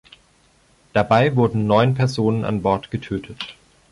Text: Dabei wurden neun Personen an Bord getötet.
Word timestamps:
Dabei 0.93 1.35
wurden 1.35 1.67
neun 1.67 1.93
Personen 1.93 2.43
an 2.43 2.63
Bord 2.63 2.89
getötet. 2.89 3.55